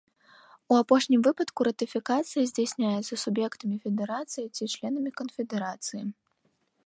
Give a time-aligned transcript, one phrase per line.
[0.71, 6.03] У апошнім выпадку ратыфікацыя здзяйсняецца суб'ектамі федэрацыі ці членамі канфедэрацыі.